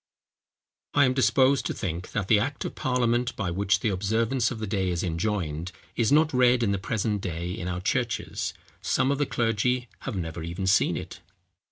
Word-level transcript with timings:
]I 0.95 1.05
am 1.05 1.13
disposed 1.13 1.63
to 1.67 1.75
think, 1.75 2.11
that 2.13 2.27
the 2.27 2.39
act 2.39 2.65
of 2.65 2.73
parliament 2.73 3.35
by 3.35 3.51
which 3.51 3.81
the 3.81 3.89
observance 3.89 4.49
of 4.49 4.57
the 4.57 4.65
day 4.65 4.89
is 4.89 5.03
enjoined, 5.03 5.71
is 5.95 6.11
not 6.11 6.33
read, 6.33 6.63
in 6.63 6.71
the 6.71 6.79
present 6.79 7.21
day, 7.21 7.51
in 7.51 7.67
our 7.67 7.81
churches: 7.81 8.55
some 8.81 9.11
of 9.11 9.19
the 9.19 9.27
clergy 9.27 9.89
have 9.99 10.15
never 10.15 10.41
even 10.41 10.65
seen 10.65 10.97
it. 10.97 11.19